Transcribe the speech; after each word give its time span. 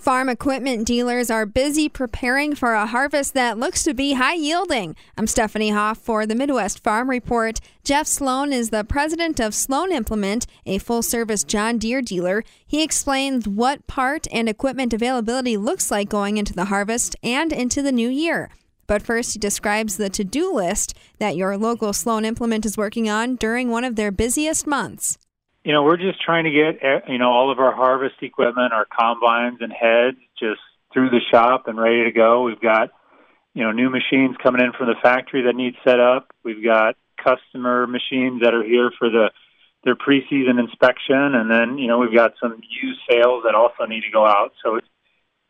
Farm 0.00 0.30
equipment 0.30 0.86
dealers 0.86 1.30
are 1.30 1.44
busy 1.44 1.86
preparing 1.86 2.54
for 2.54 2.72
a 2.72 2.86
harvest 2.86 3.34
that 3.34 3.58
looks 3.58 3.82
to 3.82 3.92
be 3.92 4.14
high 4.14 4.32
yielding. 4.32 4.96
I'm 5.18 5.26
Stephanie 5.26 5.72
Hoff 5.72 5.98
for 5.98 6.24
the 6.24 6.34
Midwest 6.34 6.82
Farm 6.82 7.10
Report. 7.10 7.60
Jeff 7.84 8.06
Sloan 8.06 8.50
is 8.50 8.70
the 8.70 8.82
president 8.82 9.38
of 9.40 9.54
Sloan 9.54 9.92
Implement, 9.92 10.46
a 10.64 10.78
full 10.78 11.02
service 11.02 11.44
John 11.44 11.76
Deere 11.76 12.00
dealer. 12.00 12.44
He 12.66 12.82
explains 12.82 13.46
what 13.46 13.86
part 13.86 14.26
and 14.32 14.48
equipment 14.48 14.94
availability 14.94 15.58
looks 15.58 15.90
like 15.90 16.08
going 16.08 16.38
into 16.38 16.54
the 16.54 16.64
harvest 16.64 17.14
and 17.22 17.52
into 17.52 17.82
the 17.82 17.92
new 17.92 18.08
year. 18.08 18.48
But 18.86 19.02
first, 19.02 19.34
he 19.34 19.38
describes 19.38 19.98
the 19.98 20.08
to 20.08 20.24
do 20.24 20.50
list 20.50 20.96
that 21.18 21.36
your 21.36 21.58
local 21.58 21.92
Sloan 21.92 22.24
Implement 22.24 22.64
is 22.64 22.78
working 22.78 23.10
on 23.10 23.36
during 23.36 23.68
one 23.68 23.84
of 23.84 23.96
their 23.96 24.10
busiest 24.10 24.66
months 24.66 25.18
you 25.64 25.72
know, 25.72 25.82
we're 25.82 25.98
just 25.98 26.20
trying 26.22 26.44
to 26.44 26.50
get 26.50 26.82
eh, 26.82 27.00
you 27.08 27.18
know 27.18 27.30
all 27.30 27.52
of 27.52 27.58
our 27.58 27.74
harvest 27.74 28.16
equipment, 28.22 28.72
our 28.72 28.86
combines 28.86 29.58
and 29.60 29.72
heads, 29.72 30.18
just 30.38 30.60
through 30.92 31.10
the 31.10 31.20
shop 31.30 31.68
and 31.68 31.78
ready 31.78 32.04
to 32.04 32.12
go. 32.12 32.42
We've 32.42 32.60
got 32.60 32.90
you 33.54 33.64
know 33.64 33.72
new 33.72 33.90
machines 33.90 34.36
coming 34.42 34.62
in 34.62 34.72
from 34.72 34.86
the 34.88 34.96
factory 35.02 35.42
that 35.42 35.54
need 35.54 35.74
set 35.84 36.00
up. 36.00 36.32
We've 36.44 36.64
got 36.64 36.96
customer 37.22 37.86
machines 37.86 38.40
that 38.42 38.54
are 38.54 38.64
here 38.64 38.90
for 38.98 39.10
the 39.10 39.30
their 39.84 39.96
preseason 39.96 40.58
inspection, 40.58 41.34
and 41.34 41.50
then 41.50 41.78
you 41.78 41.88
know 41.88 41.98
we've 41.98 42.14
got 42.14 42.32
some 42.40 42.60
used 42.82 43.00
sales 43.08 43.44
that 43.44 43.54
also 43.54 43.84
need 43.86 44.02
to 44.02 44.10
go 44.12 44.26
out. 44.26 44.52
So 44.64 44.76
it's 44.76 44.88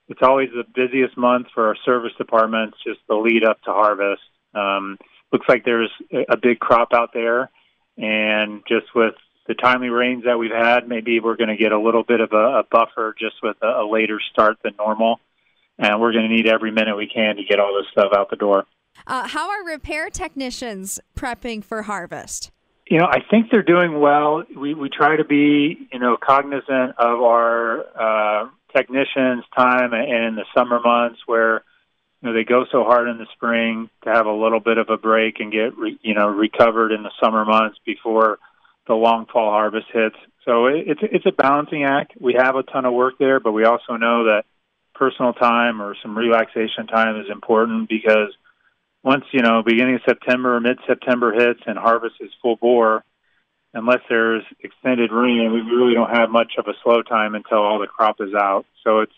it's 0.09 0.23
always 0.23 0.48
the 0.51 0.65
busiest 0.74 1.16
month 1.16 1.46
for 1.54 1.68
our 1.68 1.77
service 1.84 2.12
departments, 2.18 2.79
just 2.85 2.98
the 3.09 3.15
lead 3.15 3.45
up 3.45 3.63
to 3.63 3.70
harvest. 3.70 4.23
Um, 4.54 4.98
looks 5.32 5.46
like 5.48 5.65
there's 5.65 5.92
a 6.29 6.37
big 6.37 6.59
crop 6.59 6.88
out 6.92 7.10
there, 7.15 7.48
and 7.96 8.63
just 8.66 8.87
with 8.92 9.15
the 9.51 9.54
timely 9.54 9.88
rains 9.88 10.23
that 10.26 10.38
we've 10.38 10.52
had, 10.52 10.87
maybe 10.87 11.18
we're 11.18 11.34
going 11.34 11.48
to 11.48 11.56
get 11.56 11.73
a 11.73 11.80
little 11.80 12.04
bit 12.04 12.20
of 12.20 12.32
a, 12.32 12.60
a 12.60 12.62
buffer 12.70 13.16
just 13.18 13.34
with 13.43 13.57
a, 13.62 13.82
a 13.82 13.84
later 13.90 14.20
start 14.30 14.59
than 14.62 14.76
normal. 14.79 15.18
And 15.76 16.01
we're 16.01 16.12
going 16.12 16.29
to 16.29 16.32
need 16.32 16.46
every 16.46 16.70
minute 16.70 16.96
we 16.96 17.09
can 17.12 17.34
to 17.34 17.42
get 17.42 17.59
all 17.59 17.76
this 17.76 17.90
stuff 17.90 18.12
out 18.16 18.30
the 18.30 18.37
door. 18.37 18.66
Uh, 19.09 19.26
how 19.26 19.51
are 19.51 19.65
repair 19.65 20.09
technicians 20.09 21.01
prepping 21.16 21.65
for 21.65 21.82
harvest? 21.82 22.52
You 22.87 22.98
know, 22.98 23.07
I 23.07 23.18
think 23.29 23.51
they're 23.51 23.65
doing 23.65 23.98
well. 23.98 24.45
We 24.57 24.74
we 24.74 24.88
try 24.88 25.16
to 25.16 25.24
be, 25.24 25.88
you 25.92 25.98
know, 25.98 26.16
cognizant 26.16 26.96
of 26.98 27.23
our 27.23 27.80
uh, 27.96 28.48
technicians' 28.76 29.45
time 29.57 29.92
and 29.95 30.24
in 30.26 30.35
the 30.37 30.45
summer 30.54 30.79
months 30.80 31.20
where 31.26 31.64
you 32.20 32.29
know 32.29 32.35
they 32.35 32.45
go 32.45 32.66
so 32.70 32.85
hard 32.85 33.09
in 33.09 33.18
the 33.18 33.26
spring 33.35 33.90
to 34.04 34.10
have 34.10 34.26
a 34.26 34.32
little 34.32 34.60
bit 34.60 34.79
of 34.79 34.90
a 34.90 34.96
break 34.96 35.40
and 35.40 35.51
get 35.51 35.76
re, 35.76 35.98
you 36.02 36.14
know 36.14 36.29
recovered 36.29 36.92
in 36.92 37.02
the 37.02 37.12
summer 37.23 37.45
months 37.45 37.79
before 37.85 38.38
the 38.86 38.95
long 38.95 39.26
fall 39.26 39.50
harvest 39.50 39.86
hits. 39.92 40.16
So 40.45 40.66
it's 40.66 41.00
it's 41.02 41.26
a 41.26 41.32
balancing 41.32 41.84
act. 41.84 42.12
We 42.18 42.34
have 42.38 42.56
a 42.56 42.62
ton 42.62 42.84
of 42.84 42.95
work 42.95 43.14
there, 43.18 43.40
but 43.40 43.52
we 43.52 43.64
also 43.64 43.96
know 43.96 44.24
that 44.24 44.45
personal 44.95 45.32
time 45.32 45.80
or 45.80 45.96
some 46.02 46.16
relaxation 46.16 46.86
time 46.86 47.20
is 47.20 47.26
important 47.30 47.88
because 47.88 48.34
once 49.02 49.24
you 49.32 49.42
know 49.42 49.62
beginning 49.62 49.96
of 49.96 50.02
September 50.06 50.58
mid 50.60 50.78
September 50.86 51.32
hits 51.32 51.60
and 51.66 51.78
harvest 51.78 52.16
is 52.20 52.30
full 52.42 52.56
bore, 52.56 53.04
unless 53.74 54.01
there's 54.08 54.45
extended 54.60 55.12
rain, 55.12 55.52
we 55.52 55.60
really 55.60 55.95
don't 55.95 56.10
have 56.10 56.30
much 56.30 56.52
of 56.58 56.66
a 56.66 56.74
slow 56.82 57.02
time 57.02 57.34
until 57.34 57.58
all 57.58 57.78
the 57.78 57.86
crop 57.86 58.16
is 58.20 58.34
out. 58.34 58.64
So 58.82 59.01
it's 59.01 59.12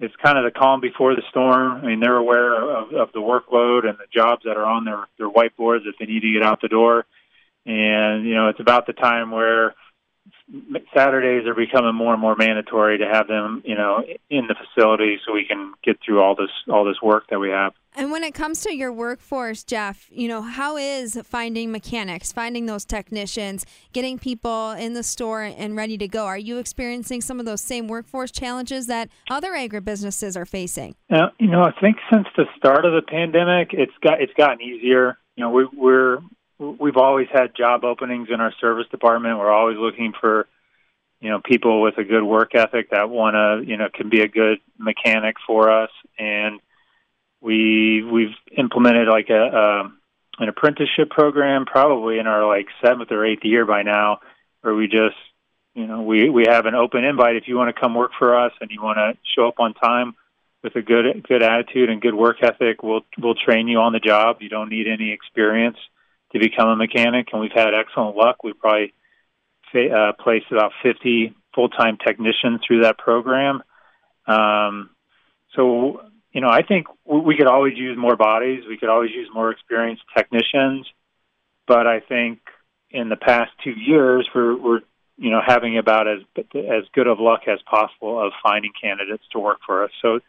it's 0.00 0.14
kind 0.16 0.38
of 0.38 0.44
the 0.44 0.58
calm 0.58 0.80
before 0.80 1.14
the 1.14 1.22
storm. 1.28 1.72
I 1.72 1.86
mean, 1.86 2.00
they're 2.00 2.16
aware 2.16 2.54
of, 2.54 2.94
of 2.94 3.12
the 3.12 3.20
workload 3.20 3.86
and 3.86 3.98
the 3.98 4.06
jobs 4.12 4.44
that 4.44 4.56
are 4.56 4.64
on 4.64 4.86
their 4.86 5.06
their 5.18 5.30
whiteboards 5.30 5.84
that 5.84 5.94
they 6.00 6.06
need 6.06 6.20
to 6.20 6.32
get 6.32 6.42
out 6.42 6.62
the 6.62 6.68
door 6.68 7.04
and 7.66 8.24
you 8.26 8.34
know 8.34 8.48
it's 8.48 8.60
about 8.60 8.86
the 8.86 8.92
time 8.92 9.30
where 9.30 9.74
Saturdays 10.94 11.46
are 11.46 11.54
becoming 11.54 11.94
more 11.94 12.12
and 12.12 12.20
more 12.20 12.34
mandatory 12.34 12.98
to 12.98 13.06
have 13.06 13.28
them, 13.28 13.62
you 13.64 13.76
know, 13.76 14.02
in 14.30 14.48
the 14.48 14.54
facility 14.54 15.18
so 15.24 15.32
we 15.32 15.44
can 15.44 15.74
get 15.84 15.98
through 16.04 16.20
all 16.20 16.34
this 16.34 16.50
all 16.68 16.84
this 16.84 17.00
work 17.02 17.24
that 17.30 17.38
we 17.38 17.50
have. 17.50 17.72
And 17.94 18.10
when 18.10 18.22
it 18.24 18.34
comes 18.34 18.60
to 18.62 18.74
your 18.74 18.92
workforce, 18.92 19.64
Jeff, 19.64 20.08
you 20.10 20.28
know, 20.28 20.42
how 20.42 20.76
is 20.76 21.20
finding 21.24 21.72
mechanics, 21.72 22.32
finding 22.32 22.66
those 22.66 22.84
technicians, 22.84 23.64
getting 23.92 24.18
people 24.18 24.72
in 24.72 24.94
the 24.94 25.02
store 25.02 25.42
and 25.42 25.76
ready 25.76 25.98
to 25.98 26.08
go? 26.08 26.24
Are 26.24 26.38
you 26.38 26.58
experiencing 26.58 27.20
some 27.20 27.40
of 27.40 27.46
those 27.46 27.60
same 27.60 27.88
workforce 27.88 28.30
challenges 28.30 28.86
that 28.86 29.08
other 29.28 29.52
agribusinesses 29.52 30.36
are 30.36 30.46
facing? 30.46 30.94
Uh, 31.10 31.28
you 31.38 31.48
know, 31.48 31.62
I 31.62 31.72
think 31.80 31.96
since 32.12 32.26
the 32.36 32.44
start 32.56 32.84
of 32.84 32.92
the 32.92 33.02
pandemic, 33.02 33.70
it's 33.72 33.96
got 34.02 34.20
it's 34.20 34.34
gotten 34.34 34.60
easier. 34.60 35.18
You 35.36 35.44
know, 35.44 35.50
we, 35.50 35.68
we're 35.76 36.18
we've 36.60 36.96
always 36.96 37.28
had 37.32 37.56
job 37.56 37.84
openings 37.84 38.28
in 38.32 38.40
our 38.40 38.52
service 38.60 38.86
department. 38.90 39.38
We're 39.38 39.52
always 39.52 39.78
looking 39.78 40.12
for, 40.20 40.46
you 41.20 41.30
know, 41.30 41.40
people 41.42 41.80
with 41.80 41.96
a 41.98 42.04
good 42.04 42.22
work 42.22 42.54
ethic 42.54 42.90
that 42.90 43.08
want 43.08 43.34
to, 43.34 43.68
you 43.68 43.76
know, 43.78 43.88
can 43.92 44.10
be 44.10 44.20
a 44.20 44.28
good 44.28 44.58
mechanic 44.78 45.36
for 45.46 45.70
us. 45.70 45.90
And 46.18 46.60
we 47.40 48.02
we've 48.02 48.34
implemented 48.56 49.08
like 49.08 49.30
a, 49.30 49.42
a 49.42 49.92
an 50.42 50.48
apprenticeship 50.48 51.10
program, 51.10 51.64
probably 51.64 52.18
in 52.18 52.26
our 52.26 52.46
like 52.46 52.66
seventh 52.84 53.10
or 53.10 53.24
eighth 53.24 53.44
year 53.44 53.64
by 53.64 53.82
now, 53.82 54.20
where 54.60 54.74
we 54.74 54.86
just, 54.86 55.16
you 55.74 55.86
know, 55.86 56.02
we 56.02 56.28
we 56.28 56.44
have 56.46 56.66
an 56.66 56.74
open 56.74 57.04
invite 57.04 57.36
if 57.36 57.44
you 57.48 57.56
want 57.56 57.74
to 57.74 57.80
come 57.80 57.94
work 57.94 58.12
for 58.18 58.38
us 58.38 58.52
and 58.60 58.70
you 58.70 58.82
want 58.82 58.98
to 58.98 59.18
show 59.34 59.48
up 59.48 59.60
on 59.60 59.72
time 59.72 60.14
with 60.62 60.76
a 60.76 60.82
good 60.82 61.26
good 61.26 61.42
attitude 61.42 61.88
and 61.88 62.02
good 62.02 62.14
work 62.14 62.36
ethic. 62.42 62.82
We'll 62.82 63.02
we'll 63.18 63.34
train 63.34 63.66
you 63.66 63.78
on 63.78 63.94
the 63.94 64.00
job. 64.00 64.38
You 64.40 64.50
don't 64.50 64.68
need 64.68 64.86
any 64.86 65.10
experience 65.10 65.78
to 66.32 66.38
become 66.38 66.68
a 66.68 66.76
mechanic, 66.76 67.28
and 67.32 67.40
we've 67.40 67.52
had 67.54 67.74
excellent 67.74 68.16
luck. 68.16 68.42
We've 68.44 68.58
probably 68.58 68.92
uh, 69.74 70.12
placed 70.18 70.46
about 70.50 70.72
50 70.82 71.34
full-time 71.54 71.98
technicians 72.04 72.60
through 72.66 72.82
that 72.82 72.98
program. 72.98 73.62
Um, 74.26 74.90
so, 75.56 76.02
you 76.32 76.40
know, 76.40 76.48
I 76.48 76.62
think 76.62 76.86
we 77.04 77.36
could 77.36 77.48
always 77.48 77.76
use 77.76 77.96
more 77.98 78.16
bodies. 78.16 78.62
We 78.68 78.78
could 78.78 78.88
always 78.88 79.10
use 79.10 79.28
more 79.32 79.50
experienced 79.50 80.02
technicians. 80.16 80.86
But 81.66 81.86
I 81.86 82.00
think 82.00 82.40
in 82.90 83.08
the 83.08 83.16
past 83.16 83.50
two 83.62 83.72
years, 83.72 84.28
we're, 84.34 84.56
we're 84.56 84.80
you 85.16 85.30
know 85.30 85.40
having 85.46 85.78
about 85.78 86.08
as 86.08 86.20
as 86.54 86.84
good 86.94 87.06
of 87.06 87.20
luck 87.20 87.42
as 87.46 87.60
possible 87.62 88.26
of 88.26 88.32
finding 88.42 88.72
candidates 88.80 89.22
to 89.32 89.38
work 89.38 89.58
for 89.64 89.84
us. 89.84 89.90
So 90.02 90.20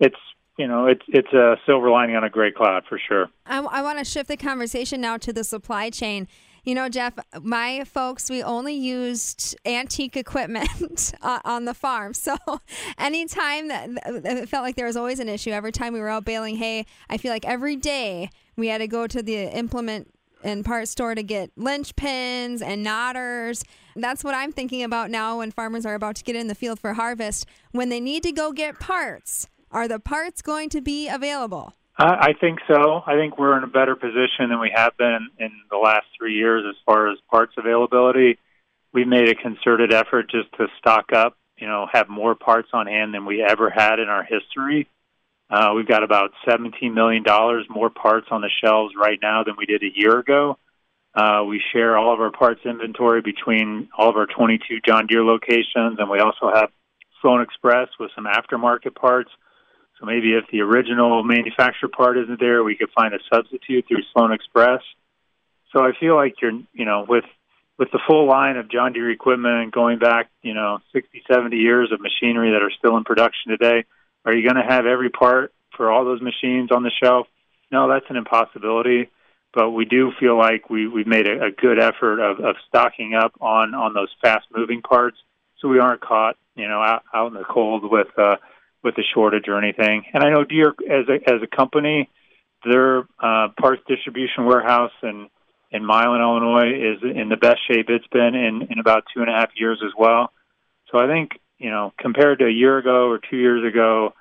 it's 0.00 0.16
you 0.58 0.66
know, 0.66 0.86
it's 0.86 1.04
it's 1.08 1.32
a 1.32 1.56
silver 1.64 1.88
lining 1.88 2.16
on 2.16 2.24
a 2.24 2.30
gray 2.30 2.50
cloud 2.50 2.82
for 2.88 2.98
sure. 2.98 3.30
I, 3.46 3.58
I 3.60 3.82
want 3.82 3.98
to 3.98 4.04
shift 4.04 4.28
the 4.28 4.36
conversation 4.36 5.00
now 5.00 5.16
to 5.18 5.32
the 5.32 5.44
supply 5.44 5.88
chain. 5.88 6.28
You 6.64 6.74
know, 6.74 6.88
Jeff, 6.88 7.14
my 7.40 7.84
folks, 7.84 8.28
we 8.28 8.42
only 8.42 8.74
used 8.74 9.56
antique 9.64 10.16
equipment 10.16 11.14
on 11.22 11.64
the 11.64 11.72
farm. 11.72 12.12
So 12.12 12.36
anytime 12.98 13.68
that 13.68 13.88
it 14.04 14.48
felt 14.48 14.64
like 14.64 14.76
there 14.76 14.84
was 14.84 14.96
always 14.96 15.20
an 15.20 15.28
issue, 15.28 15.50
every 15.50 15.72
time 15.72 15.94
we 15.94 16.00
were 16.00 16.08
out 16.08 16.24
baling 16.24 16.56
hay, 16.56 16.84
I 17.08 17.16
feel 17.16 17.32
like 17.32 17.46
every 17.46 17.76
day 17.76 18.28
we 18.56 18.66
had 18.66 18.78
to 18.78 18.88
go 18.88 19.06
to 19.06 19.22
the 19.22 19.44
implement 19.56 20.12
and 20.42 20.64
part 20.64 20.88
store 20.88 21.14
to 21.14 21.22
get 21.22 21.54
linchpins 21.56 22.62
and 22.62 22.82
knotters. 22.82 23.64
That's 23.96 24.22
what 24.22 24.34
I'm 24.34 24.52
thinking 24.52 24.82
about 24.82 25.10
now 25.10 25.38
when 25.38 25.50
farmers 25.52 25.86
are 25.86 25.94
about 25.94 26.16
to 26.16 26.24
get 26.24 26.36
in 26.36 26.48
the 26.48 26.54
field 26.54 26.80
for 26.80 26.94
harvest. 26.94 27.46
When 27.70 27.88
they 27.88 28.00
need 28.00 28.22
to 28.24 28.32
go 28.32 28.52
get 28.52 28.78
parts, 28.78 29.48
are 29.70 29.88
the 29.88 29.98
parts 29.98 30.42
going 30.42 30.68
to 30.70 30.80
be 30.80 31.08
available? 31.08 31.74
I 32.00 32.34
think 32.40 32.60
so. 32.68 33.02
I 33.04 33.14
think 33.14 33.38
we're 33.38 33.58
in 33.58 33.64
a 33.64 33.68
better 33.68 33.96
position 33.96 34.50
than 34.50 34.60
we 34.60 34.70
have 34.72 34.96
been 34.96 35.30
in 35.38 35.50
the 35.68 35.76
last 35.76 36.06
three 36.16 36.34
years 36.34 36.64
as 36.68 36.76
far 36.86 37.10
as 37.10 37.18
parts 37.28 37.54
availability. 37.58 38.38
We've 38.92 39.08
made 39.08 39.28
a 39.28 39.34
concerted 39.34 39.92
effort 39.92 40.30
just 40.30 40.52
to 40.58 40.68
stock 40.78 41.12
up, 41.12 41.36
you 41.58 41.66
know, 41.66 41.88
have 41.92 42.08
more 42.08 42.36
parts 42.36 42.68
on 42.72 42.86
hand 42.86 43.14
than 43.14 43.26
we 43.26 43.42
ever 43.42 43.68
had 43.68 43.98
in 43.98 44.08
our 44.08 44.22
history. 44.22 44.88
Uh, 45.50 45.72
we've 45.74 45.88
got 45.88 46.04
about 46.04 46.30
$17 46.46 46.94
million 46.94 47.24
more 47.68 47.90
parts 47.90 48.28
on 48.30 48.42
the 48.42 48.50
shelves 48.62 48.94
right 48.96 49.18
now 49.20 49.42
than 49.42 49.56
we 49.58 49.66
did 49.66 49.82
a 49.82 49.90
year 49.92 50.20
ago. 50.20 50.56
Uh, 51.14 51.42
we 51.48 51.60
share 51.72 51.96
all 51.96 52.14
of 52.14 52.20
our 52.20 52.30
parts 52.30 52.60
inventory 52.64 53.22
between 53.22 53.88
all 53.96 54.08
of 54.08 54.16
our 54.16 54.26
22 54.26 54.80
John 54.86 55.08
Deere 55.08 55.24
locations, 55.24 55.98
and 55.98 56.08
we 56.08 56.20
also 56.20 56.52
have 56.54 56.70
Sloan 57.20 57.40
Express 57.40 57.88
with 57.98 58.10
some 58.14 58.26
aftermarket 58.26 58.94
parts. 58.94 59.30
So 59.98 60.06
maybe 60.06 60.34
if 60.34 60.44
the 60.50 60.60
original 60.60 61.22
manufacturer 61.24 61.88
part 61.88 62.18
isn't 62.18 62.38
there, 62.38 62.62
we 62.62 62.76
could 62.76 62.90
find 62.90 63.14
a 63.14 63.18
substitute 63.32 63.86
through 63.88 64.02
Sloan 64.12 64.32
Express. 64.32 64.80
So 65.72 65.80
I 65.80 65.92
feel 65.98 66.14
like 66.14 66.40
you're, 66.40 66.52
you 66.72 66.84
know, 66.84 67.04
with 67.08 67.24
with 67.78 67.90
the 67.92 68.00
full 68.08 68.26
line 68.26 68.56
of 68.56 68.68
John 68.70 68.92
Deere 68.92 69.10
equipment 69.10 69.72
going 69.72 69.98
back, 69.98 70.30
you 70.42 70.52
know, 70.52 70.78
60, 70.92 71.22
70 71.32 71.56
years 71.56 71.92
of 71.92 72.00
machinery 72.00 72.50
that 72.50 72.62
are 72.62 72.72
still 72.76 72.96
in 72.96 73.04
production 73.04 73.52
today, 73.52 73.84
are 74.24 74.34
you 74.34 74.42
going 74.42 74.60
to 74.60 74.68
have 74.68 74.84
every 74.84 75.10
part 75.10 75.52
for 75.76 75.90
all 75.90 76.04
those 76.04 76.20
machines 76.20 76.72
on 76.72 76.82
the 76.82 76.90
shelf? 77.00 77.28
No, 77.70 77.88
that's 77.88 78.06
an 78.08 78.16
impossibility. 78.16 79.10
But 79.54 79.70
we 79.70 79.84
do 79.84 80.10
feel 80.18 80.36
like 80.36 80.68
we, 80.68 80.88
we've 80.88 81.06
made 81.06 81.28
a, 81.28 81.46
a 81.46 81.50
good 81.52 81.78
effort 81.78 82.18
of, 82.18 82.40
of 82.40 82.56
stocking 82.68 83.14
up 83.14 83.34
on, 83.40 83.74
on 83.74 83.94
those 83.94 84.12
fast 84.20 84.46
moving 84.52 84.82
parts 84.82 85.16
so 85.60 85.68
we 85.68 85.78
aren't 85.78 86.00
caught 86.00 86.36
you 86.58 86.68
know, 86.68 86.82
out, 86.82 87.04
out 87.14 87.28
in 87.28 87.34
the 87.34 87.44
cold 87.44 87.88
with 87.90 88.08
uh, 88.18 88.36
with 88.82 88.96
a 88.98 89.02
shortage 89.14 89.48
or 89.48 89.58
anything. 89.58 90.04
And 90.12 90.22
I 90.22 90.30
know 90.30 90.44
Deere 90.44 90.74
as 90.90 91.08
a 91.08 91.14
as 91.30 91.42
a 91.42 91.56
company, 91.56 92.08
their 92.64 93.00
uh, 93.22 93.48
parts 93.60 93.82
distribution 93.88 94.44
warehouse 94.44 94.92
in 95.02 95.28
in 95.70 95.84
Milan, 95.84 96.20
Illinois, 96.20 96.72
is 96.72 97.02
in 97.02 97.28
the 97.28 97.36
best 97.36 97.58
shape 97.70 97.86
it's 97.88 98.06
been 98.08 98.34
in 98.34 98.68
in 98.70 98.78
about 98.78 99.04
two 99.14 99.20
and 99.20 99.30
a 99.30 99.34
half 99.34 99.50
years 99.56 99.80
as 99.84 99.92
well. 99.98 100.32
So 100.90 100.98
I 100.98 101.06
think 101.06 101.32
you 101.58 101.70
know, 101.70 101.92
compared 101.98 102.38
to 102.38 102.46
a 102.46 102.50
year 102.50 102.78
ago 102.78 103.08
or 103.08 103.18
two 103.18 103.36
years 103.36 103.66
ago, 103.66 104.14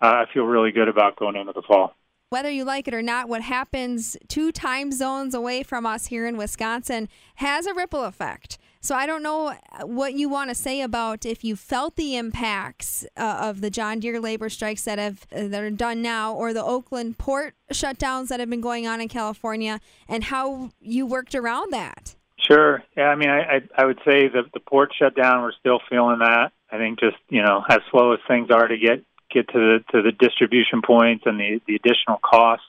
uh, 0.00 0.06
I 0.06 0.24
feel 0.32 0.44
really 0.44 0.70
good 0.70 0.88
about 0.88 1.16
going 1.16 1.36
into 1.36 1.52
the 1.52 1.62
fall 1.66 1.94
whether 2.34 2.50
you 2.50 2.64
like 2.64 2.88
it 2.88 2.94
or 2.94 3.00
not, 3.00 3.28
what 3.28 3.42
happens 3.42 4.16
two 4.26 4.50
time 4.50 4.90
zones 4.90 5.34
away 5.34 5.62
from 5.62 5.86
us 5.86 6.06
here 6.06 6.26
in 6.26 6.36
Wisconsin 6.36 7.08
has 7.36 7.64
a 7.64 7.72
ripple 7.72 8.02
effect. 8.02 8.58
So 8.84 8.94
I 8.94 9.06
don't 9.06 9.22
know 9.22 9.54
what 9.84 10.12
you 10.12 10.28
want 10.28 10.50
to 10.50 10.54
say 10.54 10.82
about 10.82 11.24
if 11.24 11.42
you 11.42 11.56
felt 11.56 11.96
the 11.96 12.16
impacts 12.16 13.06
uh, 13.16 13.38
of 13.40 13.62
the 13.62 13.70
John 13.70 13.98
Deere 13.98 14.20
labor 14.20 14.50
strikes 14.50 14.84
that 14.84 14.98
have 14.98 15.26
uh, 15.34 15.48
that 15.48 15.62
are 15.62 15.70
done 15.70 16.02
now, 16.02 16.34
or 16.34 16.52
the 16.52 16.62
Oakland 16.62 17.16
port 17.16 17.54
shutdowns 17.72 18.28
that 18.28 18.40
have 18.40 18.50
been 18.50 18.60
going 18.60 18.86
on 18.86 19.00
in 19.00 19.08
California, 19.08 19.80
and 20.06 20.24
how 20.24 20.68
you 20.82 21.06
worked 21.06 21.34
around 21.34 21.72
that. 21.72 22.14
Sure. 22.38 22.82
Yeah. 22.94 23.04
I 23.04 23.14
mean, 23.14 23.30
I 23.30 23.40
I, 23.40 23.60
I 23.74 23.86
would 23.86 24.00
say 24.04 24.28
that 24.28 24.52
the 24.52 24.60
port 24.60 24.92
shutdown, 24.98 25.40
we're 25.40 25.52
still 25.52 25.80
feeling 25.88 26.18
that. 26.18 26.52
I 26.70 26.76
think 26.76 27.00
just 27.00 27.16
you 27.30 27.42
know, 27.42 27.64
as 27.66 27.78
slow 27.90 28.12
as 28.12 28.20
things 28.28 28.50
are 28.50 28.68
to 28.68 28.76
get 28.76 29.02
get 29.30 29.48
to 29.48 29.58
the 29.58 29.84
to 29.92 30.02
the 30.02 30.12
distribution 30.12 30.82
points 30.82 31.24
and 31.24 31.40
the 31.40 31.58
the 31.66 31.76
additional 31.76 32.18
costs 32.22 32.66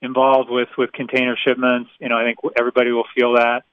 involved 0.00 0.48
with 0.48 0.70
with 0.78 0.92
container 0.92 1.36
shipments. 1.36 1.90
You 2.00 2.08
know, 2.08 2.16
I 2.16 2.24
think 2.24 2.38
everybody 2.56 2.90
will 2.90 3.06
feel 3.14 3.34
that. 3.34 3.64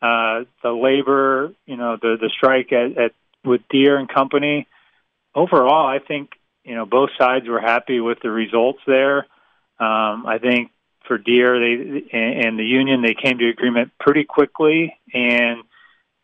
Uh, 0.00 0.44
the 0.62 0.70
labor, 0.70 1.52
you 1.66 1.76
know, 1.76 1.96
the 2.00 2.16
the 2.20 2.30
strike 2.36 2.72
at, 2.72 2.96
at 2.96 3.12
with 3.44 3.62
Deere 3.70 3.98
and 3.98 4.08
Company. 4.08 4.66
Overall, 5.34 5.86
I 5.86 5.98
think 5.98 6.30
you 6.64 6.74
know 6.74 6.86
both 6.86 7.10
sides 7.18 7.48
were 7.48 7.60
happy 7.60 8.00
with 8.00 8.18
the 8.22 8.30
results 8.30 8.80
there. 8.86 9.26
Um, 9.80 10.26
I 10.26 10.38
think 10.40 10.70
for 11.06 11.18
Deere 11.18 11.58
they 11.58 12.04
and 12.12 12.58
the 12.58 12.64
union 12.64 13.02
they 13.02 13.14
came 13.14 13.38
to 13.38 13.48
agreement 13.48 13.92
pretty 13.98 14.24
quickly, 14.24 14.96
and 15.12 15.62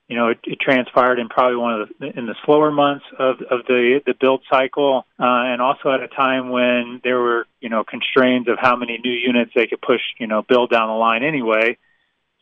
you 0.09 0.17
know, 0.17 0.29
it, 0.29 0.39
it 0.45 0.61
transpired 0.61 1.19
in 1.19 1.29
probably 1.29 1.57
one 1.57 1.81
of 1.81 1.89
the 1.99 2.19
in 2.19 2.27
the 2.27 2.35
slower 2.45 2.71
months 2.71 3.05
of 3.19 3.37
of 3.51 3.67
the 3.67 4.01
the 4.05 4.15
build 4.21 4.43
cycle, 4.51 5.07
uh, 5.19 5.25
and 5.25 5.63
also 5.63 5.91
at 5.91 6.03
a 6.03 6.09
time 6.09 6.51
when 6.51 7.01
there 7.03 7.19
were 7.19 7.47
you 7.61 7.71
know 7.71 7.85
constraints 7.85 8.49
of 8.49 8.59
how 8.61 8.77
many 8.77 8.99
new 9.03 9.13
units 9.13 9.53
they 9.55 9.67
could 9.67 9.81
push 9.81 10.01
you 10.19 10.27
know 10.27 10.43
build 10.43 10.71
down 10.71 10.89
the 10.89 10.95
line 10.95 11.23
anyway. 11.23 11.79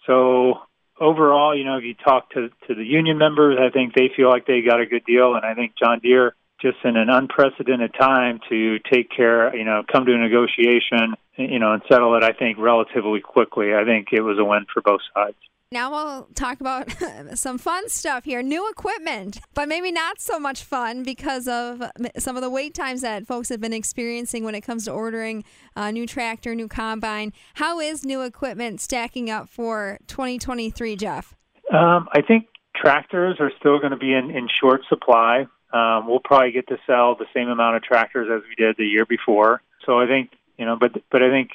So 0.06 0.60
overall, 1.00 1.56
you 1.56 1.64
know, 1.64 1.78
if 1.78 1.84
you 1.84 1.94
talk 1.94 2.30
to 2.30 2.48
to 2.68 2.74
the 2.74 2.84
union 2.84 3.18
members, 3.18 3.58
I 3.60 3.70
think 3.70 3.94
they 3.94 4.10
feel 4.16 4.28
like 4.28 4.46
they 4.46 4.62
got 4.62 4.80
a 4.80 4.86
good 4.86 5.04
deal, 5.04 5.34
and 5.34 5.44
I 5.44 5.54
think 5.54 5.72
John 5.78 6.00
Deere 6.00 6.34
just 6.60 6.78
in 6.84 6.96
an 6.96 7.10
unprecedented 7.10 7.92
time 7.98 8.40
to 8.48 8.78
take 8.90 9.10
care, 9.10 9.54
you 9.54 9.64
know, 9.64 9.82
come 9.90 10.06
to 10.06 10.14
a 10.14 10.18
negotiation, 10.18 11.14
you 11.36 11.58
know, 11.58 11.72
and 11.72 11.82
settle 11.90 12.14
it. 12.16 12.22
I 12.22 12.32
think 12.32 12.58
relatively 12.58 13.20
quickly. 13.20 13.74
I 13.74 13.84
think 13.84 14.08
it 14.12 14.20
was 14.20 14.38
a 14.38 14.44
win 14.44 14.66
for 14.72 14.80
both 14.80 15.00
sides. 15.12 15.36
Now 15.72 15.90
we'll 15.90 16.28
talk 16.34 16.60
about 16.60 16.88
some 17.34 17.56
fun 17.56 17.88
stuff 17.88 18.24
here. 18.24 18.42
New 18.42 18.70
equipment, 18.70 19.40
but 19.54 19.68
maybe 19.68 19.90
not 19.90 20.20
so 20.20 20.38
much 20.38 20.62
fun 20.62 21.02
because 21.02 21.48
of 21.48 21.82
some 22.18 22.36
of 22.36 22.42
the 22.42 22.50
wait 22.50 22.74
times 22.74 23.00
that 23.00 23.26
folks 23.26 23.48
have 23.48 23.60
been 23.60 23.72
experiencing 23.72 24.44
when 24.44 24.54
it 24.54 24.60
comes 24.60 24.84
to 24.84 24.92
ordering 24.92 25.44
a 25.74 25.90
new 25.90 26.06
tractor, 26.06 26.54
new 26.54 26.68
combine. 26.68 27.32
How 27.54 27.80
is 27.80 28.04
new 28.04 28.20
equipment 28.20 28.82
stacking 28.82 29.30
up 29.30 29.48
for 29.48 29.98
2023, 30.08 30.94
Jeff? 30.96 31.34
Um, 31.72 32.06
I 32.12 32.20
think 32.20 32.48
tractors 32.76 33.38
are 33.40 33.50
still 33.58 33.78
going 33.78 33.92
to 33.92 33.96
be 33.96 34.12
in, 34.12 34.30
in 34.30 34.48
short 34.60 34.82
supply. 34.90 35.46
Um, 35.72 36.06
we'll 36.06 36.20
probably 36.20 36.52
get 36.52 36.68
to 36.68 36.76
sell 36.86 37.14
the 37.14 37.24
same 37.32 37.48
amount 37.48 37.76
of 37.76 37.82
tractors 37.82 38.28
as 38.30 38.42
we 38.46 38.62
did 38.62 38.76
the 38.76 38.84
year 38.84 39.06
before. 39.06 39.62
So 39.86 39.98
I 39.98 40.06
think 40.06 40.32
you 40.58 40.66
know, 40.66 40.76
but 40.78 40.92
but 41.10 41.22
I 41.22 41.30
think 41.30 41.52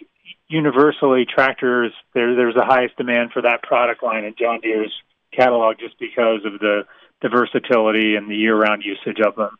universally 0.50 1.26
tractors 1.26 1.92
there 2.14 2.36
there's 2.36 2.56
the 2.56 2.66
highest 2.66 2.96
demand 2.98 3.32
for 3.32 3.42
that 3.42 3.62
product 3.64 4.02
line 4.02 4.24
in 4.24 4.36
John 4.40 4.62
Deere's 4.62 4.94
catalog 5.34 5.78
just 5.80 6.00
because 6.00 6.46
of 6.46 6.60
the 6.60 6.84
the 7.22 7.30
versatility 7.30 8.16
and 8.16 8.30
the 8.30 8.36
year-round 8.36 8.84
usage 8.86 9.20
of 9.26 9.36
them. 9.36 9.58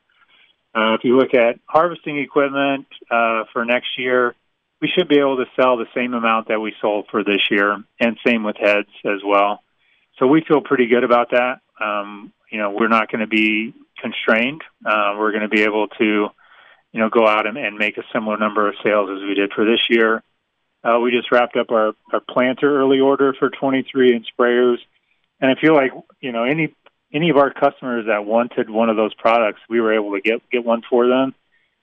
Uh, 0.76 0.94
if 0.94 1.04
you 1.04 1.18
look 1.18 1.34
at 1.34 1.60
harvesting 1.66 2.20
equipment 2.20 2.86
uh, 3.10 3.46
for 3.52 3.66
next 3.66 3.98
year, 3.98 4.36
we 4.80 4.88
should 4.88 5.08
be 5.08 5.18
able 5.18 5.38
to 5.38 5.46
sell 5.56 5.76
the 5.76 5.88
same 5.96 6.14
amount 6.14 6.50
that 6.50 6.60
we 6.60 6.74
sold 6.80 7.08
for 7.10 7.24
this 7.24 7.42
year, 7.50 7.84
and 8.00 8.18
same 8.26 8.44
with 8.44 8.58
heads 8.58 8.90
as 9.06 9.22
well. 9.26 9.64
So 10.20 10.28
we 10.28 10.44
feel 10.48 10.62
pretty 10.62 10.86
good 10.86 11.04
about 11.04 11.32
that. 11.32 11.62
Um, 11.82 12.32
you 12.52 12.60
know, 12.60 12.72
we're 12.72 12.88
not 12.88 13.12
going 13.12 13.22
to 13.22 13.28
be 13.28 13.74
constrained. 14.00 14.62
Uh, 14.86 15.16
we're 15.18 15.32
going 15.32 15.42
to 15.42 15.50
be 15.50 15.64
able 15.64 15.88
to, 15.88 16.28
you 16.92 17.00
know, 17.00 17.10
go 17.10 17.28
out 17.28 17.48
and, 17.48 17.58
and 17.58 17.78
make 17.78 17.98
a 17.98 18.04
similar 18.14 18.38
number 18.38 18.68
of 18.68 18.76
sales 18.84 19.10
as 19.10 19.28
we 19.28 19.34
did 19.34 19.52
for 19.54 19.66
this 19.66 19.82
year. 19.90 20.22
Uh, 20.88 21.00
we 21.00 21.12
just 21.12 21.32
wrapped 21.32 21.58
up 21.58 21.70
our, 21.72 21.94
our 22.14 22.22
planter 22.22 22.80
early 22.80 23.00
order 23.00 23.34
for 23.38 23.50
23 23.50 24.16
and 24.16 24.26
sprayers. 24.26 24.78
And 25.42 25.52
I 25.52 25.60
feel 25.60 25.74
like, 25.74 25.92
you 26.22 26.32
know, 26.32 26.44
any 26.44 26.74
any 27.14 27.30
of 27.30 27.38
our 27.38 27.54
customers 27.54 28.06
that 28.08 28.26
wanted 28.26 28.70
one 28.70 28.90
of 28.90 28.98
those 28.98 29.14
products, 29.16 29.62
we 29.70 29.80
were 29.80 29.94
able 29.94 30.14
to 30.14 30.22
get 30.22 30.42
get 30.50 30.64
one 30.64 30.82
for 30.90 31.08
them. 31.08 31.36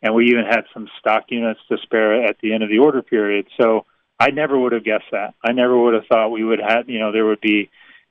And 0.02 0.14
we 0.14 0.30
even 0.30 0.44
had 0.44 0.64
some 0.72 0.88
stock 0.98 1.24
units 1.28 1.60
to 1.68 1.78
spare 1.82 2.24
at 2.24 2.36
the 2.42 2.52
end 2.52 2.62
of 2.62 2.68
the 2.68 2.78
order 2.78 3.02
period. 3.02 3.46
So 3.60 3.86
I 4.18 4.30
never 4.30 4.58
would 4.58 4.72
have 4.72 4.84
guessed 4.84 5.10
that. 5.12 5.34
I 5.42 5.52
never 5.52 5.78
would 5.78 5.94
have 5.94 6.06
thought 6.06 6.28
we 6.28 6.44
would 6.44 6.60
have, 6.60 6.88
you 6.88 6.98
know, 6.98 7.10
there 7.10 7.24
would 7.24 7.40
be 7.40 7.70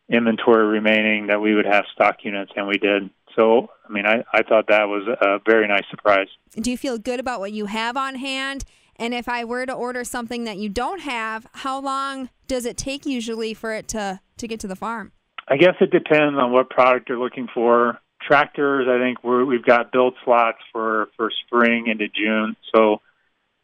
inventory 0.09 0.65
remaining 0.65 1.27
that 1.27 1.39
we 1.39 1.53
would 1.55 1.65
have 1.65 1.85
stock 1.93 2.17
units, 2.23 2.51
and 2.55 2.67
we 2.67 2.77
did. 2.77 3.09
So, 3.35 3.69
I 3.87 3.91
mean, 3.91 4.05
I, 4.05 4.23
I 4.33 4.43
thought 4.43 4.67
that 4.67 4.87
was 4.87 5.07
a 5.07 5.39
very 5.45 5.67
nice 5.67 5.85
surprise. 5.89 6.27
Do 6.51 6.69
you 6.69 6.77
feel 6.77 6.97
good 6.97 7.19
about 7.19 7.39
what 7.39 7.51
you 7.51 7.67
have 7.67 7.95
on 7.95 8.15
hand? 8.15 8.65
And 9.03 9.13
if 9.13 9.27
I 9.27 9.43
were 9.43 9.65
to 9.65 9.73
order 9.73 10.05
something 10.05 10.45
that 10.45 10.55
you 10.55 10.69
don't 10.69 11.01
have, 11.01 11.45
how 11.51 11.81
long 11.81 12.29
does 12.47 12.65
it 12.65 12.77
take 12.77 13.05
usually 13.05 13.53
for 13.53 13.73
it 13.73 13.89
to, 13.89 14.21
to 14.37 14.47
get 14.47 14.61
to 14.61 14.67
the 14.67 14.77
farm? 14.77 15.11
I 15.45 15.57
guess 15.57 15.73
it 15.81 15.91
depends 15.91 16.39
on 16.39 16.53
what 16.53 16.69
product 16.69 17.09
you're 17.09 17.19
looking 17.19 17.49
for. 17.53 17.99
Tractors, 18.21 18.87
I 18.89 19.03
think 19.03 19.21
we're, 19.21 19.43
we've 19.43 19.65
got 19.65 19.91
build 19.91 20.15
slots 20.23 20.59
for, 20.71 21.09
for 21.17 21.31
spring 21.45 21.87
into 21.87 22.07
June. 22.07 22.55
So, 22.73 23.01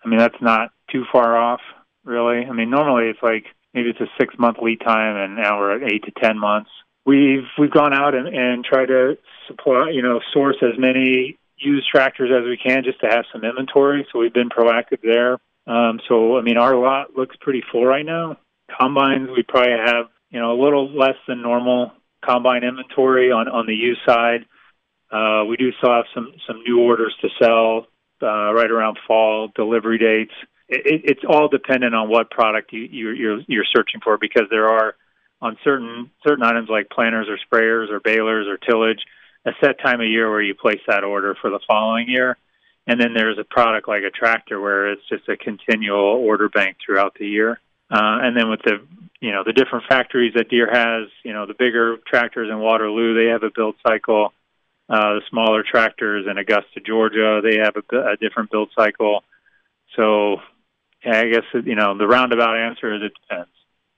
I 0.03 0.09
mean, 0.09 0.19
that's 0.19 0.41
not 0.41 0.71
too 0.91 1.05
far 1.09 1.37
off, 1.37 1.61
really. 2.03 2.45
I 2.45 2.51
mean, 2.51 2.69
normally 2.69 3.05
it's 3.05 3.23
like 3.23 3.45
maybe 3.73 3.91
it's 3.91 4.01
a 4.01 4.11
six 4.19 4.35
month 4.37 4.57
lead 4.61 4.81
time, 4.81 5.15
and 5.15 5.37
now 5.37 5.57
we're 5.57 5.77
at 5.81 5.89
eight 5.89 6.03
to 6.03 6.11
ten 6.21 6.37
months. 6.37 6.69
We've 7.05 7.45
we've 7.57 7.71
gone 7.71 7.93
out 7.93 8.13
and, 8.13 8.27
and 8.27 8.65
tried 8.65 8.87
to 8.87 9.17
supply, 9.47 9.91
you 9.91 10.01
know, 10.01 10.19
source 10.33 10.57
as 10.61 10.77
many 10.77 11.38
used 11.59 11.87
tractors 11.89 12.31
as 12.35 12.45
we 12.45 12.57
can 12.57 12.83
just 12.83 12.99
to 13.01 13.07
have 13.07 13.25
some 13.31 13.43
inventory. 13.43 14.07
So 14.11 14.19
we've 14.19 14.33
been 14.33 14.49
proactive 14.49 15.01
there. 15.03 15.39
Um, 15.67 15.99
so 16.07 16.37
I 16.37 16.41
mean, 16.41 16.57
our 16.57 16.75
lot 16.75 17.15
looks 17.15 17.35
pretty 17.41 17.63
full 17.71 17.85
right 17.85 18.05
now. 18.05 18.37
Combines, 18.79 19.29
we 19.35 19.43
probably 19.43 19.73
have 19.73 20.05
you 20.29 20.39
know 20.39 20.51
a 20.51 20.59
little 20.61 20.89
less 20.89 21.17
than 21.27 21.41
normal 21.41 21.91
combine 22.25 22.63
inventory 22.63 23.31
on 23.31 23.47
on 23.47 23.65
the 23.67 23.75
used 23.75 24.01
side. 24.05 24.45
Uh, 25.11 25.45
we 25.45 25.57
do 25.57 25.71
still 25.77 25.91
have 25.91 26.05
some 26.13 26.33
some 26.47 26.63
new 26.63 26.79
orders 26.81 27.15
to 27.21 27.29
sell 27.41 27.87
uh, 28.21 28.53
right 28.53 28.69
around 28.69 28.97
fall 29.07 29.49
delivery 29.55 29.97
dates. 29.97 30.33
It, 30.67 31.01
it's 31.05 31.23
all 31.27 31.47
dependent 31.47 31.95
on 31.95 32.09
what 32.09 32.29
product 32.29 32.71
you, 32.73 32.81
you, 32.81 33.09
you're 33.11 33.39
you're 33.47 33.65
searching 33.75 34.01
for 34.03 34.17
because 34.17 34.45
there 34.49 34.67
are 34.67 34.95
on 35.41 35.57
certain 35.63 36.11
certain 36.27 36.43
items 36.43 36.69
like 36.69 36.89
planters 36.89 37.27
or 37.27 37.37
sprayers 37.37 37.89
or 37.89 37.99
balers 37.99 38.47
or 38.47 38.57
tillage 38.57 38.99
a 39.45 39.51
set 39.61 39.79
time 39.79 40.01
of 40.01 40.07
year 40.07 40.29
where 40.29 40.41
you 40.41 40.53
place 40.53 40.81
that 40.87 41.03
order 41.03 41.35
for 41.39 41.49
the 41.49 41.59
following 41.67 42.09
year. 42.09 42.37
And 42.87 42.99
then 42.99 43.13
there's 43.13 43.37
a 43.37 43.43
product 43.43 43.87
like 43.87 44.03
a 44.03 44.09
tractor 44.09 44.59
where 44.59 44.91
it's 44.91 45.07
just 45.07 45.29
a 45.29 45.37
continual 45.37 45.99
order 45.99 46.49
bank 46.49 46.77
throughout 46.83 47.15
the 47.19 47.27
year. 47.27 47.59
Uh, 47.91 48.21
and 48.21 48.35
then 48.35 48.49
with 48.49 48.61
the 48.63 48.79
you 49.19 49.31
know 49.31 49.43
the 49.43 49.53
different 49.53 49.85
factories 49.89 50.33
that 50.35 50.49
Deere 50.49 50.69
has, 50.71 51.09
you 51.23 51.33
know 51.33 51.45
the 51.45 51.53
bigger 51.53 51.97
tractors 52.07 52.49
in 52.49 52.59
Waterloo, 52.59 53.15
they 53.15 53.31
have 53.31 53.43
a 53.43 53.51
build 53.53 53.75
cycle. 53.85 54.33
Uh, 54.89 55.15
the 55.15 55.21
smaller 55.29 55.63
tractors 55.63 56.25
in 56.29 56.37
Augusta, 56.39 56.79
Georgia, 56.83 57.41
they 57.43 57.57
have 57.57 57.75
a, 57.75 58.11
a 58.13 58.17
different 58.17 58.49
build 58.49 58.69
cycle. 58.75 59.23
So, 59.95 60.37
I 61.05 61.29
guess 61.29 61.43
you 61.53 61.75
know 61.75 61.97
the 61.97 62.07
roundabout 62.07 62.57
answer 62.57 62.95
is 62.95 63.01
it 63.03 63.13
depends. 63.21 63.51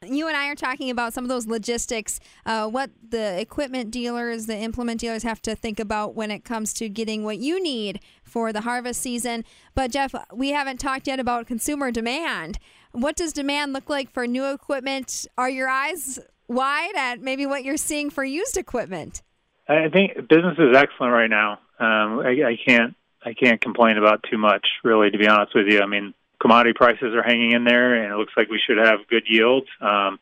You 0.03 0.27
and 0.27 0.35
I 0.35 0.47
are 0.47 0.55
talking 0.55 0.89
about 0.89 1.13
some 1.13 1.23
of 1.23 1.29
those 1.29 1.45
logistics, 1.45 2.19
uh, 2.47 2.67
what 2.67 2.89
the 3.07 3.39
equipment 3.39 3.91
dealers, 3.91 4.47
the 4.47 4.57
implement 4.57 4.99
dealers 4.99 5.21
have 5.21 5.43
to 5.43 5.55
think 5.55 5.79
about 5.79 6.15
when 6.15 6.31
it 6.31 6.43
comes 6.43 6.73
to 6.75 6.89
getting 6.89 7.23
what 7.23 7.37
you 7.37 7.61
need 7.61 7.99
for 8.23 8.51
the 8.51 8.61
harvest 8.61 8.99
season. 8.99 9.45
But, 9.75 9.91
Jeff, 9.91 10.15
we 10.33 10.49
haven't 10.49 10.79
talked 10.79 11.05
yet 11.05 11.19
about 11.19 11.45
consumer 11.45 11.91
demand. 11.91 12.57
What 12.93 13.15
does 13.15 13.31
demand 13.31 13.73
look 13.73 13.91
like 13.91 14.09
for 14.09 14.25
new 14.25 14.51
equipment? 14.51 15.27
Are 15.37 15.51
your 15.51 15.69
eyes 15.69 16.17
wide 16.47 16.95
at 16.95 17.21
maybe 17.21 17.45
what 17.45 17.63
you're 17.63 17.77
seeing 17.77 18.09
for 18.09 18.23
used 18.23 18.57
equipment? 18.57 19.21
I 19.67 19.87
think 19.89 20.15
business 20.27 20.57
is 20.57 20.75
excellent 20.75 21.13
right 21.13 21.29
now. 21.29 21.59
Um, 21.79 22.21
I, 22.21 22.31
I 22.43 22.57
can't 22.65 22.95
I 23.23 23.33
can't 23.33 23.61
complain 23.61 23.97
about 23.97 24.25
too 24.31 24.39
much, 24.39 24.65
really, 24.83 25.11
to 25.11 25.17
be 25.19 25.27
honest 25.27 25.53
with 25.53 25.67
you. 25.67 25.81
I 25.81 25.85
mean, 25.85 26.15
commodity 26.41 26.73
prices 26.75 27.13
are 27.13 27.23
hanging 27.23 27.51
in 27.51 27.63
there, 27.63 27.93
and 27.93 28.11
it 28.11 28.17
looks 28.17 28.33
like 28.35 28.49
we 28.49 28.59
should 28.65 28.77
have 28.77 29.07
good 29.07 29.23
yields. 29.27 29.67
Um, 29.79 30.19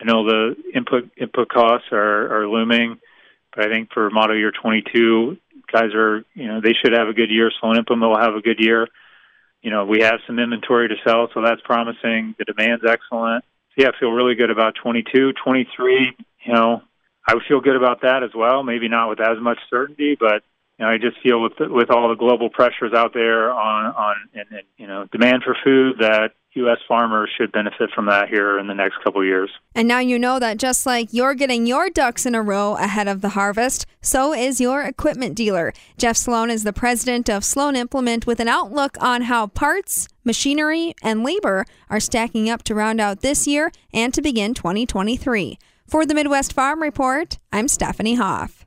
I 0.00 0.04
know 0.04 0.24
the 0.24 0.56
input 0.74 1.10
input 1.16 1.48
costs 1.48 1.88
are, 1.92 2.42
are 2.42 2.48
looming, 2.48 2.98
but 3.54 3.64
I 3.64 3.68
think 3.68 3.92
for 3.92 4.10
model 4.10 4.36
year 4.36 4.52
22, 4.52 5.36
guys 5.72 5.94
are, 5.94 6.24
you 6.34 6.48
know, 6.48 6.60
they 6.60 6.74
should 6.74 6.92
have 6.92 7.08
a 7.08 7.12
good 7.14 7.30
year. 7.30 7.50
Sloan 7.60 7.78
Implement 7.78 8.10
will 8.10 8.20
have 8.20 8.34
a 8.34 8.42
good 8.42 8.58
year. 8.58 8.86
You 9.62 9.70
know, 9.70 9.86
we 9.86 10.02
have 10.02 10.18
some 10.26 10.38
inventory 10.38 10.88
to 10.88 10.96
sell, 11.06 11.28
so 11.32 11.40
that's 11.40 11.60
promising. 11.62 12.34
The 12.38 12.44
demand's 12.44 12.84
excellent. 12.86 13.44
So 13.70 13.84
yeah, 13.84 13.88
I 13.94 13.98
feel 13.98 14.10
really 14.10 14.34
good 14.34 14.50
about 14.50 14.74
22, 14.82 15.32
23. 15.44 16.16
You 16.44 16.52
know, 16.52 16.82
I 17.26 17.34
would 17.34 17.44
feel 17.48 17.60
good 17.60 17.76
about 17.76 18.02
that 18.02 18.22
as 18.24 18.30
well. 18.34 18.62
Maybe 18.64 18.88
not 18.88 19.08
with 19.08 19.20
as 19.20 19.38
much 19.40 19.58
certainty, 19.70 20.16
but 20.18 20.42
know, 20.82 20.88
I 20.88 20.98
just 20.98 21.20
feel 21.22 21.40
with 21.40 21.54
with 21.58 21.90
all 21.90 22.08
the 22.08 22.16
global 22.16 22.50
pressures 22.50 22.92
out 22.94 23.14
there 23.14 23.50
on 23.50 23.86
on 23.86 24.16
and, 24.34 24.46
and 24.50 24.62
you 24.76 24.86
know 24.86 25.06
demand 25.10 25.42
for 25.44 25.56
food 25.64 25.96
that 26.00 26.32
U.S. 26.54 26.78
farmers 26.86 27.30
should 27.38 27.50
benefit 27.50 27.90
from 27.94 28.06
that 28.06 28.28
here 28.28 28.58
in 28.58 28.66
the 28.66 28.74
next 28.74 28.96
couple 29.02 29.24
years. 29.24 29.50
And 29.74 29.88
now 29.88 30.00
you 30.00 30.18
know 30.18 30.38
that 30.38 30.58
just 30.58 30.84
like 30.84 31.08
you're 31.10 31.34
getting 31.34 31.66
your 31.66 31.88
ducks 31.88 32.26
in 32.26 32.34
a 32.34 32.42
row 32.42 32.76
ahead 32.76 33.08
of 33.08 33.22
the 33.22 33.30
harvest, 33.30 33.86
so 34.02 34.34
is 34.34 34.60
your 34.60 34.82
equipment 34.82 35.34
dealer. 35.34 35.72
Jeff 35.96 36.16
Sloan 36.16 36.50
is 36.50 36.64
the 36.64 36.72
president 36.72 37.30
of 37.30 37.44
Sloan 37.44 37.74
Implement 37.74 38.26
with 38.26 38.38
an 38.38 38.48
outlook 38.48 38.98
on 39.00 39.22
how 39.22 39.46
parts, 39.46 40.08
machinery, 40.24 40.94
and 41.02 41.24
labor 41.24 41.64
are 41.88 42.00
stacking 42.00 42.50
up 42.50 42.62
to 42.64 42.74
round 42.74 43.00
out 43.00 43.20
this 43.20 43.46
year 43.46 43.72
and 43.94 44.12
to 44.12 44.20
begin 44.20 44.52
2023. 44.52 45.58
For 45.86 46.04
the 46.04 46.14
Midwest 46.14 46.52
Farm 46.52 46.82
Report, 46.82 47.38
I'm 47.50 47.68
Stephanie 47.68 48.14
Hoff. 48.16 48.61